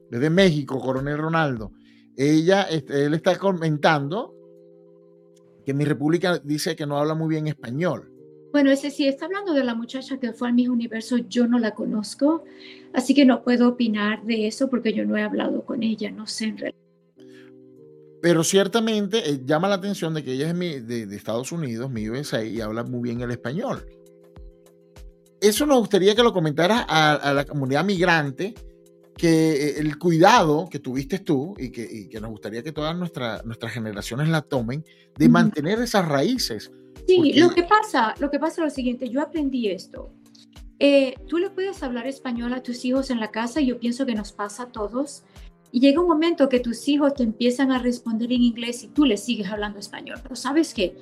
[0.10, 1.74] Desde México, Coronel Ronaldo.
[2.16, 4.37] Ella, este, él está comentando
[5.67, 8.10] que mi república dice que no habla muy bien español.
[8.53, 11.60] Bueno, ese sí está hablando de la muchacha que fue al mismo universo, yo no
[11.60, 12.45] la conozco,
[12.93, 16.25] así que no puedo opinar de eso porque yo no he hablado con ella, no
[16.25, 16.82] sé en realidad.
[18.21, 22.10] Pero ciertamente eh, llama la atención de que ella es de, de, Estados Unidos, mi
[22.10, 23.86] USA, y habla muy bien el español.
[25.41, 28.56] Eso nos gustaría que lo comentaras a, la comunidad migrante,
[29.17, 34.30] que eh, el cuidado que tuviste tú y que, nos gustaría que todas nuestras generaciones
[34.30, 34.86] la tomen,
[35.17, 36.71] de mantener esas raíces.
[37.08, 40.13] Sí, lo que pasa, lo que pasa es lo siguiente, yo aprendí esto.
[40.80, 44.06] Eh, tú le puedes hablar español a tus hijos en la casa y yo pienso
[44.06, 45.23] que nos pasa a todos.
[45.71, 49.06] Y llega un momento que tus hijos te empiezan a responder en inglés y tú
[49.06, 50.19] les sigues hablando español.
[50.21, 50.95] Pero sabes qué,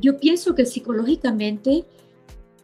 [0.00, 1.86] yo pienso que psicológicamente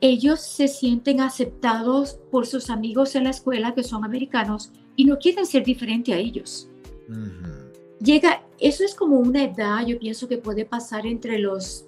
[0.00, 5.18] ellos se sienten aceptados por sus amigos en la escuela que son americanos y no
[5.18, 6.68] quieren ser diferente a ellos.
[8.00, 11.86] Llega, eso es como una edad, yo pienso que puede pasar entre los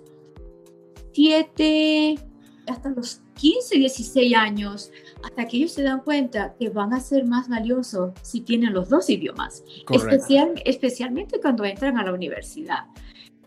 [1.12, 2.16] 7
[2.66, 4.90] hasta los 15, 16 años,
[5.22, 8.88] hasta que ellos se dan cuenta que van a ser más valiosos si tienen los
[8.88, 12.84] dos idiomas, Especial, especialmente cuando entran a la universidad.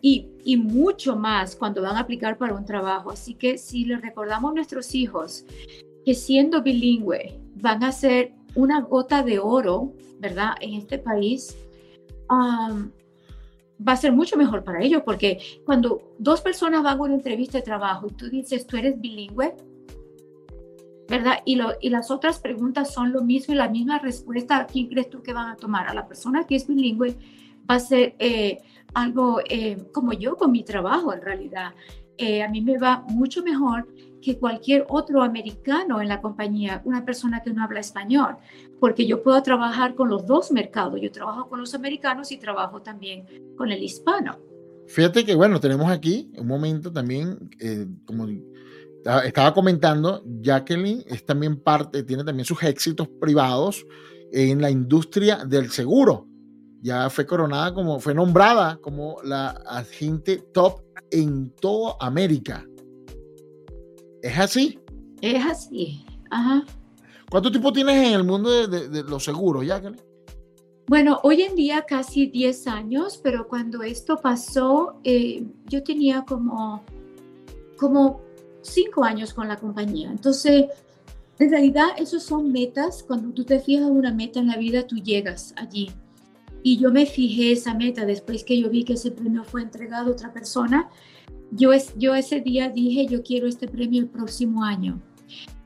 [0.03, 3.11] Y, y, mucho más cuando van a aplicar para un trabajo.
[3.11, 5.45] Así que si les recordamos a nuestros hijos
[6.03, 10.53] que siendo bilingüe van a ser una gota de oro, ¿verdad?
[10.59, 11.55] En este país,
[13.87, 17.57] va a ser mucho mejor para ellos porque cuando dos personas van a una entrevista
[17.57, 19.55] de trabajo y tú dices, tú eres bilingüe,
[21.07, 21.39] ¿verdad?
[21.45, 21.57] Y,
[21.89, 25.49] las otras preguntas son lo mismo y la misma respuesta, ¿quién crees tú que van
[25.49, 25.89] a tomar?
[25.89, 27.17] A la persona que es bilingüe
[27.69, 28.59] va a ser eh,
[28.93, 31.73] algo eh, como yo con mi trabajo en realidad.
[32.17, 33.87] Eh, a mí me va mucho mejor
[34.21, 38.37] que cualquier otro americano en la compañía, una persona que no habla español,
[38.79, 40.99] porque yo puedo trabajar con los dos mercados.
[41.01, 43.25] Yo trabajo con los americanos y trabajo también
[43.57, 44.37] con el hispano.
[44.87, 48.27] Fíjate que, bueno, tenemos aquí un momento también, eh, como
[49.23, 53.85] estaba comentando, Jacqueline es también parte, tiene también sus éxitos privados
[54.31, 56.27] en la industria del seguro.
[56.81, 62.65] Ya fue coronada como, fue nombrada como la agente top en toda América.
[64.21, 64.79] ¿Es así?
[65.21, 66.63] Es así, ajá.
[67.29, 70.01] ¿Cuánto tiempo tienes en el mundo de, los seguros, Jacqueline?
[70.87, 76.83] Bueno, hoy en día casi 10 años, pero cuando esto pasó, eh, yo tenía como,
[77.77, 78.19] como
[78.63, 80.11] 5 años con la compañía.
[80.11, 80.65] Entonces,
[81.39, 83.03] en realidad, esos son metas.
[83.03, 85.89] Cuando tú te fijas en una meta en la vida, tú llegas allí.
[86.63, 90.09] Y yo me fijé esa meta después que yo vi que ese premio fue entregado
[90.09, 90.89] a otra persona
[91.51, 95.01] yo, es, yo ese día dije, yo quiero este premio el próximo año.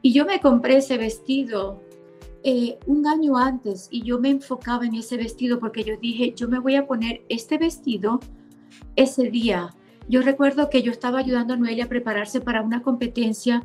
[0.01, 1.81] Y yo me compré ese vestido
[2.43, 6.47] eh, un año antes y yo me enfocaba en ese vestido porque yo dije, yo
[6.47, 8.19] me voy a poner este vestido
[8.95, 9.73] ese día.
[10.07, 13.63] Yo recuerdo que yo estaba ayudando a Noelia a prepararse para una competencia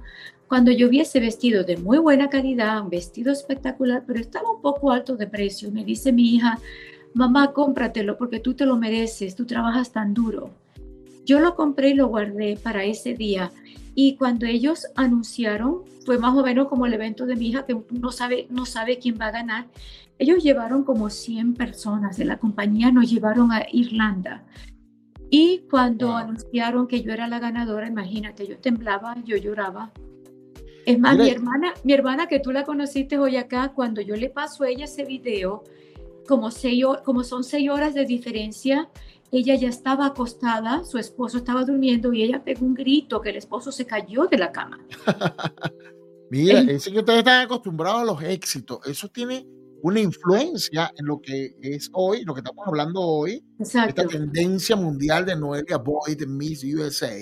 [0.48, 4.62] cuando yo vi ese vestido de muy buena calidad, un vestido espectacular, pero estaba un
[4.62, 5.70] poco alto de precio.
[5.70, 6.58] Me dice mi hija,
[7.14, 10.50] mamá, cómpratelo porque tú te lo mereces, tú trabajas tan duro.
[11.24, 13.52] Yo lo compré y lo guardé para ese día.
[13.94, 17.76] Y cuando ellos anunciaron, fue más o menos como el evento de mi hija, que
[17.90, 19.66] no sabe, no sabe quién va a ganar.
[20.18, 24.44] Ellos llevaron como 100 personas de la compañía, nos llevaron a Irlanda.
[25.30, 29.92] Y cuando anunciaron que yo era la ganadora, imagínate, yo temblaba, yo lloraba.
[30.86, 34.30] Es más, mi hermana, mi hermana que tú la conociste hoy acá, cuando yo le
[34.30, 35.62] paso a ella ese video,
[36.28, 38.88] como, seis, como son seis horas de diferencia,
[39.32, 43.36] ella ya estaba acostada, su esposo estaba durmiendo y ella pegó un grito que el
[43.36, 44.84] esposo se cayó de la cama.
[46.30, 48.78] Mira, es que ustedes están acostumbrados a los éxitos.
[48.86, 49.46] Eso tiene
[49.82, 54.02] una influencia en lo que es hoy, lo que estamos hablando hoy, Exacto.
[54.02, 57.16] esta tendencia mundial de Noelia Boyd, Miss USA,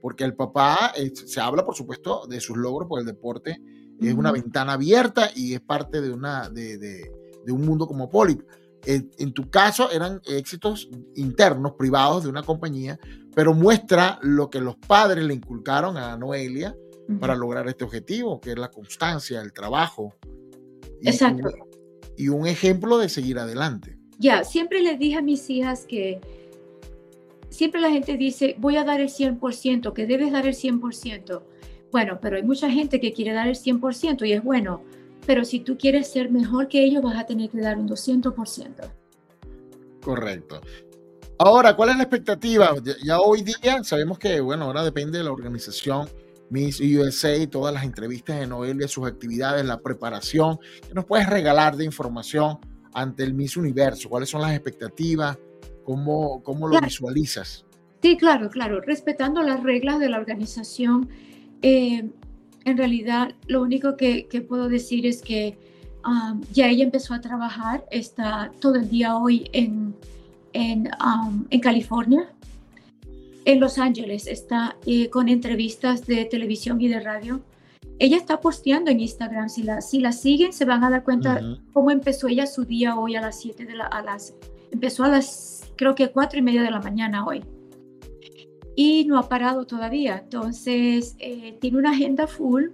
[0.00, 3.58] porque el papá se habla, por supuesto, de sus logros, porque el deporte
[4.00, 7.10] es una ventana abierta y es parte de, una, de, de,
[7.44, 8.42] de un mundo como Polip
[8.84, 12.98] en, tu caso eran éxitos internos, privados de una compañía,
[13.34, 16.74] pero muestra lo que los padres le inculcaron a Noelia
[17.20, 20.14] para lograr este objetivo, que es la constancia, el trabajo.
[21.00, 21.48] Y Exacto.
[21.48, 21.68] Un,
[22.16, 23.96] y un ejemplo de seguir adelante.
[24.18, 26.20] Ya, siempre les dije a mis hijas que
[27.48, 31.42] siempre la gente dice, voy a dar el 100%, que debes dar el 100%.
[31.90, 34.82] Bueno, pero hay mucha gente que quiere dar el 100% y es bueno,
[35.28, 38.90] pero si tú quieres ser mejor que ellos, vas a tener que dar un 200%.
[40.00, 40.62] Correcto.
[41.38, 42.74] Ahora, ¿cuál es la expectativa?
[43.04, 46.08] Ya, hoy día sabemos que, bueno, ahora depende de la organización
[46.48, 50.60] Miss USA, todas las entrevistas de Noelia, sus actividades, la preparación.
[50.88, 52.56] ¿Qué nos puedes regalar de información
[52.94, 54.08] ante el Miss Universo?
[54.08, 55.36] ¿Cuáles son las expectativas?
[55.84, 57.66] ¿Cómo, cómo lo visualizas?
[58.00, 58.80] Sí, claro, claro.
[58.80, 61.10] Respetando las reglas de la organización,
[61.60, 62.08] eh,
[62.64, 65.56] en realidad lo único que, que puedo decir es que
[66.04, 69.94] um, ya ella empezó a trabajar, está todo el día hoy en
[70.52, 72.28] en, um, en California,
[73.44, 77.40] en Los Ángeles, está eh, con entrevistas de televisión y de radio.
[77.98, 81.40] Ella está posteando en Instagram, si la, si la siguen se van a dar cuenta
[81.72, 84.34] cómo empezó ella su día hoy a las 7 de la, a las,
[84.70, 87.42] empezó a las creo que 4 y media de la mañana hoy.
[88.80, 92.66] Y no ha parado todavía, entonces eh, tiene una agenda full,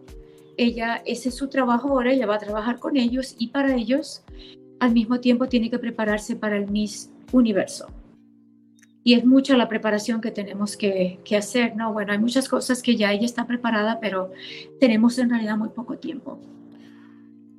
[0.58, 4.22] ella, ese es su trabajo ahora, ella va a trabajar con ellos y para ellos
[4.80, 7.86] al mismo tiempo tiene que prepararse para el Miss universo.
[9.02, 11.94] Y es mucha la preparación que tenemos que, hacer, ¿no?
[11.94, 14.30] Bueno, hay muchas cosas que ya ella está preparada, pero
[14.78, 16.38] tenemos en realidad muy poco tiempo.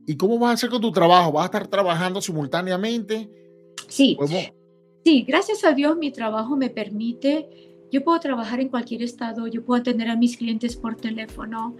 [0.05, 1.31] ¿Y cómo vas a hacer con tu trabajo?
[1.31, 3.27] ¿Vas a estar trabajando simultáneamente?
[3.87, 4.15] Sí.
[5.03, 9.63] Sí, gracias a Dios mi trabajo me permite yo puedo trabajar en cualquier estado, yo
[9.63, 11.77] puedo atender a mis clientes por teléfono,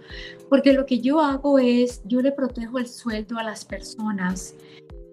[0.48, 4.54] porque lo que yo hago es, yo le protejo el sueldo a las personas.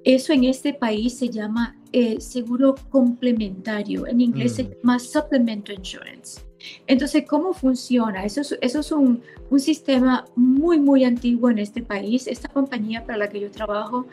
[0.05, 4.07] Eso en este país se llama eh, seguro complementario.
[4.07, 4.69] En inglés se mm.
[4.69, 6.41] llama supplemental insurance.
[6.87, 8.23] Entonces, ¿cómo funciona?
[8.23, 12.27] Eso es, eso es un, un, sistema muy, muy antiguo en este país.
[12.27, 14.07] Esta compañía para la que yo trabajo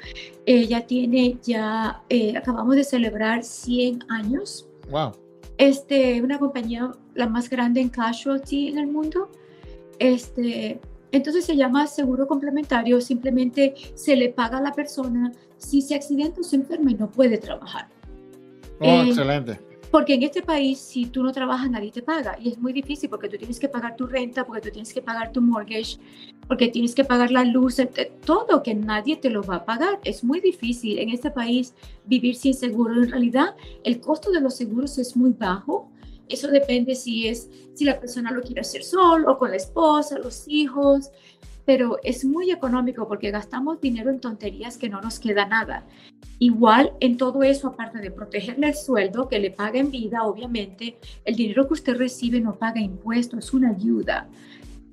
[0.44, 4.66] eh, ya tiene, ya eh, acabamos de celebrar 100 años.
[4.90, 5.12] Wow.
[5.60, 9.30] Este, una compañía la más grande en casualty en el mundo.
[9.98, 10.80] Este,
[11.12, 16.40] entonces se llama seguro complementario, simplemente se le paga a la persona si se accidenta
[16.40, 17.88] o se enferma y no puede trabajar.
[18.80, 19.60] Oh, eh, excelente.
[19.90, 22.36] Porque en este país, si tú no trabajas, nadie te paga.
[22.40, 25.02] Y es muy difícil porque tú tienes que pagar tu renta, porque tú tienes que
[25.02, 25.98] pagar tu mortgage,
[26.46, 27.76] porque tienes que pagar la luz,
[28.24, 29.98] todo que nadie te lo va a pagar.
[30.04, 31.74] Es muy difícil en este país
[32.06, 33.02] vivir sin seguro.
[33.02, 35.90] En realidad, el costo de los seguros es muy bajo
[36.30, 40.18] eso depende si es si la persona lo quiere hacer solo o con la esposa,
[40.18, 41.10] los hijos,
[41.64, 45.84] pero es muy económico porque gastamos dinero en tonterías que no nos queda nada.
[46.42, 50.96] Igual en todo eso, aparte de protegerle el sueldo, que le paga en vida, obviamente,
[51.26, 54.26] el dinero que usted recibe no paga impuestos, es una ayuda.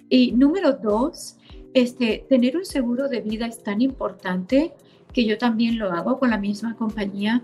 [0.10, 1.38] Y número dos,
[1.74, 4.74] este, tener un seguro de vida es tan importante
[5.14, 7.42] que yo también lo hago con la misma compañía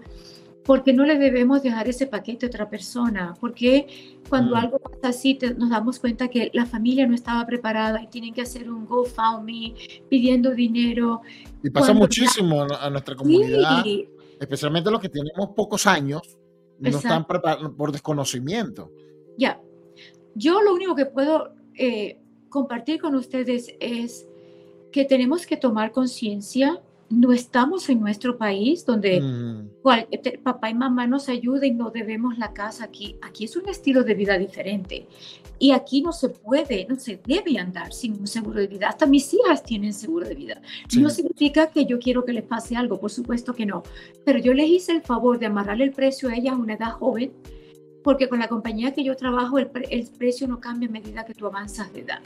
[0.65, 4.59] porque no le debemos dejar ese paquete a otra persona, porque cuando mm.
[4.59, 8.41] algo pasa así nos damos cuenta que la familia no estaba preparada y tienen que
[8.41, 9.75] hacer un GoFundMe
[10.09, 11.21] pidiendo dinero.
[11.63, 13.83] Y pasa muchísimo a nuestra comunidad,
[14.39, 16.37] especialmente los que tenemos pocos años,
[16.79, 18.91] no están preparados por desconocimiento.
[19.37, 19.61] Ya,
[20.35, 24.27] yo lo único que puedo eh, compartir con ustedes es
[24.91, 26.81] que tenemos que tomar conciencia
[27.13, 29.21] no estamos en nuestro país donde
[30.09, 33.17] este, papá y mamá nos ayuden, no debemos la casa aquí.
[33.21, 35.07] Aquí es un estilo de vida diferente.
[35.59, 38.89] Y aquí no se puede, no se debe andar sin un seguro de vida.
[38.89, 40.61] Hasta mis hijas tienen seguro de vida.
[40.99, 43.83] No significa que yo quiero que les pase algo, por supuesto que no.
[44.25, 46.91] Pero yo les hice el favor de amarrarle el precio a ellas a una edad
[46.93, 47.31] joven,
[48.03, 51.33] porque con la compañía que yo trabajo el, el precio no cambia a medida que
[51.33, 52.21] tú avanzas de edad.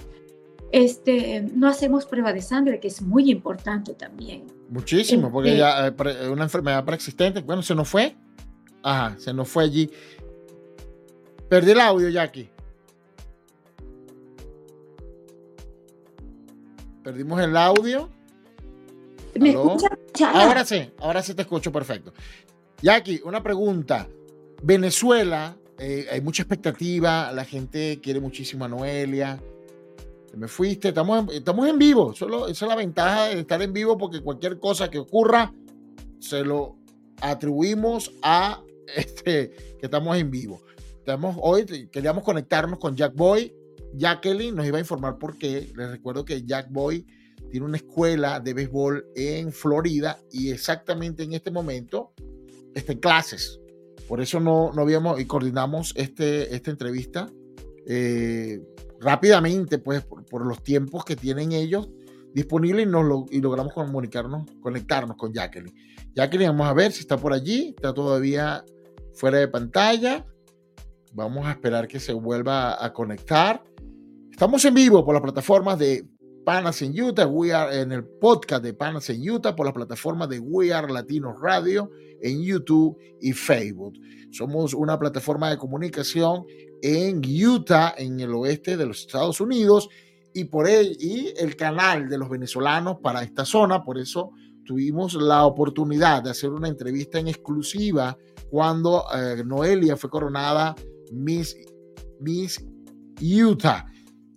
[0.72, 4.46] Este, no hacemos prueba de sangre, que es muy importante también.
[4.70, 8.16] Muchísimo, porque este ya eh, una enfermedad preexistente, bueno, se nos fue.
[8.84, 9.90] Ajá, se nos fue allí.
[11.50, 12.50] Perdí el audio, Jackie.
[17.04, 18.10] Perdimos el audio.
[19.40, 19.88] ¿Me escucha?
[20.34, 22.12] Ahora sí, ahora sí te escucho perfecto.
[22.82, 24.08] Jackie, una pregunta.
[24.62, 29.40] Venezuela, eh, hay mucha expectativa, la gente quiere muchísimo a Noelia
[30.38, 33.98] me fuiste, estamos en, estamos en vivo, esa es la ventaja de estar en vivo
[33.98, 35.54] porque cualquier cosa que ocurra
[36.20, 36.78] se lo
[37.22, 38.62] atribuimos a
[38.96, 40.62] este, que estamos en vivo.
[41.00, 43.54] Estamos, hoy queríamos conectarnos con Jack Boy.
[43.94, 45.72] Jacqueline nos iba a informar por qué.
[45.76, 47.06] Les recuerdo que Jack Boy
[47.50, 52.14] tiene una escuela de béisbol en Florida y exactamente en este momento
[52.76, 53.60] está en clases.
[54.08, 57.30] Por eso no, no habíamos y coordinamos este, esta entrevista.
[57.86, 58.62] Eh,
[59.00, 61.90] rápidamente, pues, por, los tiempos que tienen ellos
[62.34, 65.74] disponibles y, nos y logramos comunicarnos, conectarnos con Jacqueline.
[66.16, 68.64] Jacqueline, vamos a ver si está por allí, está todavía
[69.14, 70.26] fuera de pantalla.
[71.14, 73.64] Vamos a esperar que se vuelva a conectar.
[74.32, 76.08] Estamos en vivo por las plataformas de
[76.48, 80.30] Panas en Utah, we are, en el podcast de Panas en Utah, por las plataformas
[80.30, 81.90] de We Are Latino Radio
[82.22, 83.96] en YouTube y Facebook.
[84.32, 86.46] Somos una plataforma de comunicación
[86.82, 89.90] en Utah, en el oeste de los Estados Unidos,
[90.34, 93.84] y por él y el canal de los venezolanos para esta zona.
[93.84, 94.32] Por eso
[94.66, 98.18] tuvimos la oportunidad de hacer una entrevista en exclusiva
[98.50, 100.76] cuando eh, Noelia fue coronada
[101.12, 101.56] Miss,
[103.20, 103.86] Utah.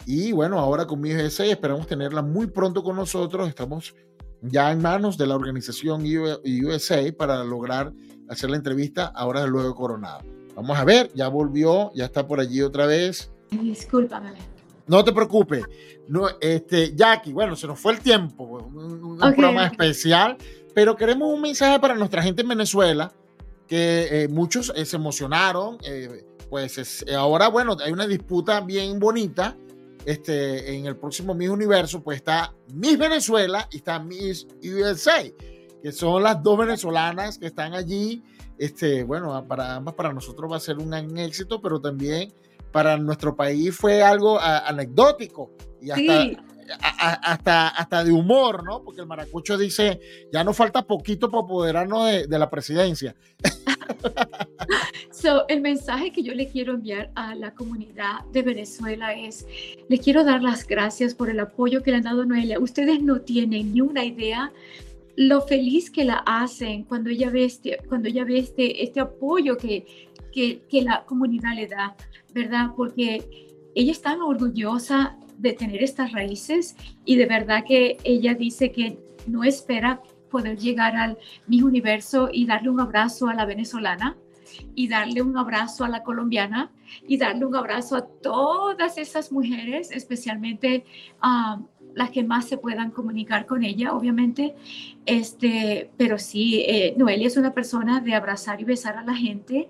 [0.07, 3.49] Y bueno, ahora con Miss USA esperamos tenerla muy pronto con nosotros.
[3.49, 3.95] Estamos
[4.41, 7.93] ya en manos de la organización USA para lograr
[8.29, 10.23] hacer la entrevista ahora luego coronada.
[10.61, 13.31] Vamos a ver, ya volvió, ya está por allí otra vez.
[13.51, 14.33] Discúlpame.
[14.87, 15.65] No te preocupes.
[16.07, 20.37] No, este, Jackie, bueno, se nos fue el tiempo, un, un programa especial,
[20.75, 23.11] pero queremos un mensaje para nuestra gente en Venezuela,
[23.67, 25.79] que eh, muchos eh, se emocionaron.
[25.83, 29.57] Eh, pues es, ahora, bueno, hay una disputa bien bonita.
[30.05, 35.23] Este, en el próximo Miss Universo, pues está Miss Venezuela y está Miss USA,
[35.83, 38.23] que son las dos venezolanas que están allí.
[38.61, 42.31] Este, bueno, para ambas, para nosotros va a ser un éxito, pero también
[42.71, 46.43] para nuestro país fue algo anecdótico y hasta,
[47.23, 48.83] hasta, hasta de humor, ¿no?
[48.85, 49.99] Porque el maracucho dice,
[50.31, 53.17] ya nos falta poquito para apoderarnos de, de la presidencia.
[55.11, 59.47] so, el mensaje que yo le quiero enviar a la comunidad de Venezuela es,
[59.89, 62.59] le quiero dar las gracias por el apoyo que le han dado a Noelia.
[62.59, 64.53] Ustedes no tienen ni una idea
[65.21, 69.59] lo feliz que la hacen cuando ella ve este, cuando ella ve este, este apoyo
[69.59, 71.95] que, que, la comunidad le da.
[72.33, 72.71] ¿verdad?
[72.75, 78.73] Porque ella es tan orgullosa de tener estas raíces y de verdad que ella dice
[78.73, 80.01] que no espera
[80.31, 84.17] poder llegar al mi universo y darle un abrazo a la venezolana
[84.75, 86.73] y darle un abrazo a la colombiana
[87.07, 90.85] y darle un abrazo a todas esas mujeres, especialmente
[91.21, 91.61] a
[91.95, 94.55] las que más se puedan comunicar con ella, obviamente.
[95.07, 99.69] Este, pero sí, eh, Noelia es una persona de abrazar y besar a la gente.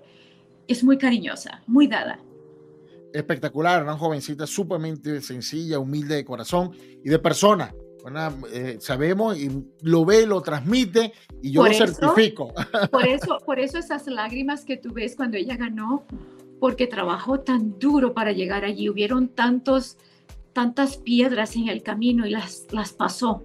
[0.67, 2.19] Es muy cariñosa, muy dada
[3.13, 6.71] espectacular, una jovencita sumamente sencilla, humilde de corazón
[7.03, 7.73] y de persona.
[8.51, 12.53] Eh, sabemos y lo ve, lo transmite y yo lo certifico.
[12.91, 16.05] Por eso, por eso esas lágrimas que tú ves cuando ella ganó,
[16.59, 18.89] porque trabajó tan duro para llegar allí.
[18.89, 19.97] Hubieron tantos,
[20.53, 23.43] tantas piedras en el camino y las, las pasó.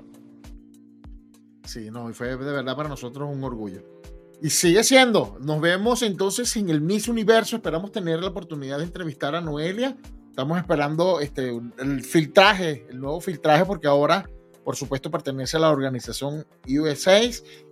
[1.64, 3.82] Sí, no, y fue de verdad para nosotros un orgullo.
[4.42, 5.36] Y sigue siendo.
[5.40, 7.56] Nos vemos entonces en el Miss Universo.
[7.56, 9.96] Esperamos tener la oportunidad de entrevistar a Noelia.
[10.28, 14.28] Estamos esperando este, el filtraje, el nuevo filtraje, porque ahora,
[14.62, 17.20] por supuesto, pertenece a la organización USA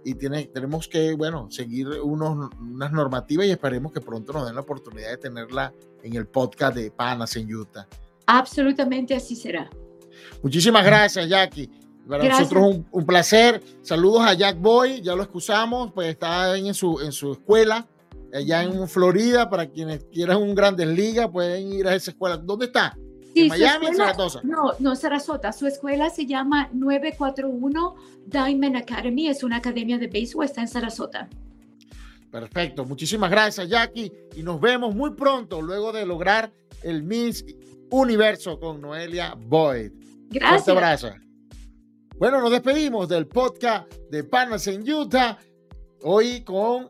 [0.03, 4.55] y tiene, tenemos que, bueno, seguir unos, unas normativas y esperemos que pronto nos den
[4.55, 7.87] la oportunidad de tenerla en el podcast de Panas en Utah.
[8.27, 9.70] Absolutamente así será.
[10.43, 11.70] Muchísimas gracias, Jackie.
[12.09, 13.62] Para nosotros un, un, placer.
[13.83, 17.87] Saludos a Jack Boy, ya lo excusamos, pues está en su, en su escuela,
[18.33, 22.37] allá en Florida, para quienes quieran un Grandes Ligas, pueden ir a esa escuela.
[22.37, 22.97] ¿Dónde está?
[23.35, 24.41] ¿En Miami o Saratoga?
[24.45, 25.53] No, no, Sarasota.
[25.53, 27.97] Su escuela se llama 941
[28.27, 31.29] Diamond Academy, es una academia de béisbol, está en Sarasota.
[32.31, 36.53] Perfecto, muchísimas gracias Jackie y nos vemos muy pronto luego de lograr
[36.83, 37.45] el Miss
[37.95, 39.92] Universo con Noelia Boyd.
[40.28, 40.66] Gracias.
[40.66, 41.14] Un abrazo.
[42.18, 45.38] Bueno, nos despedimos del podcast de Panas en Utah.
[46.03, 46.88] Hoy con,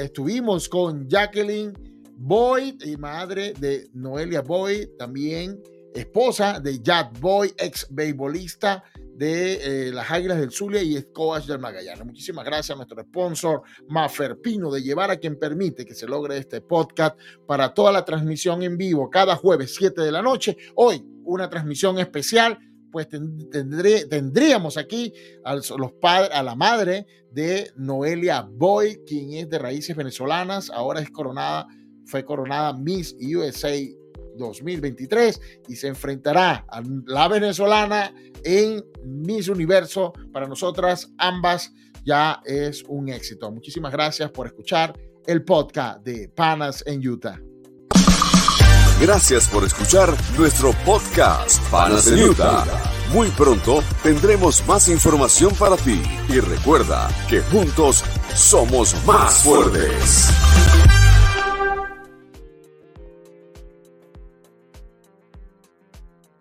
[0.00, 1.72] estuvimos con Jacqueline
[2.14, 5.60] Boyd y madre de Noelia Boyd, también
[5.94, 8.84] esposa de Jack Boyd, ex beisbolista
[9.18, 12.06] de eh, las Águilas del Zulia y coach del Magallanes.
[12.06, 16.38] Muchísimas gracias a nuestro sponsor Mafer Pino de llevar a quien permite que se logre
[16.38, 20.56] este podcast para toda la transmisión en vivo cada jueves 7 de la noche.
[20.76, 22.58] Hoy una transmisión especial
[22.92, 25.12] pues tendré, tendríamos aquí
[25.44, 31.00] a, los padres, a la madre de Noelia Boy, quien es de raíces venezolanas, ahora
[31.00, 31.66] es coronada,
[32.06, 33.74] fue coronada Miss USA
[34.38, 38.14] 2023 y se enfrentará a la venezolana
[38.44, 40.12] en Miss Universo.
[40.32, 41.72] Para nosotras ambas
[42.04, 43.50] ya es un éxito.
[43.50, 47.38] Muchísimas gracias por escuchar el podcast de Panas en Utah.
[49.00, 52.64] Gracias por escuchar nuestro podcast Panas en Utah.
[53.12, 60.30] Muy pronto tendremos más información para ti y recuerda que juntos somos más fuertes.